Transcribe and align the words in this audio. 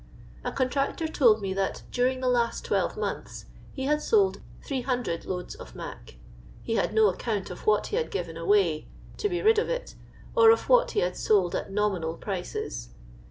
A 0.43 0.51
contractor 0.51 1.07
told 1.07 1.43
me 1.43 1.53
that 1.53 1.83
during 1.91 2.21
the 2.21 2.27
last 2.27 2.65
twelve 2.65 2.97
months 2.97 3.45
he 3.71 3.85
hnd 3.85 4.01
sold 4.01 4.41
300 4.63 5.25
lo.ads 5.25 5.53
of" 5.53 5.75
mac;" 5.75 6.15
he 6.63 6.73
had 6.73 6.91
no 6.91 7.07
account 7.07 7.51
of 7.51 7.67
what 7.67 7.85
he 7.93 7.97
had 7.97 8.09
jjiven 8.09 8.35
away, 8.35 8.87
to 9.17 9.29
be 9.29 9.43
rid 9.43 9.59
of 9.59 9.69
it, 9.69 9.93
or 10.35 10.49
of 10.49 10.67
what 10.69 10.89
he 10.97 11.01
had 11.01 11.15
sold 11.15 11.53
at 11.53 11.71
nominal 11.71 12.15
prices. 12.15 12.89